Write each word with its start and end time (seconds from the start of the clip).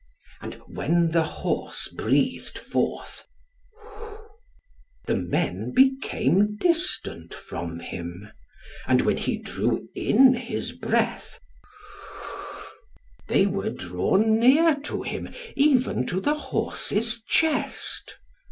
And 0.41 0.55
when 0.65 1.11
the 1.11 1.21
horse 1.21 1.87
breathed 1.89 2.57
forth, 2.57 3.27
the 5.05 5.13
men 5.15 5.73
became 5.75 6.55
distant 6.55 7.35
from 7.35 7.77
him, 7.77 8.29
and 8.87 9.01
when 9.01 9.17
he 9.17 9.37
drew 9.37 9.89
in 9.93 10.33
his 10.33 10.71
breath, 10.71 11.39
they 13.27 13.45
were 13.45 13.69
drawn 13.69 14.39
near 14.39 14.73
to 14.85 15.03
him, 15.03 15.29
even 15.55 16.07
to 16.07 16.19
the 16.19 16.33
horse's 16.33 17.21
chest. 17.27 18.17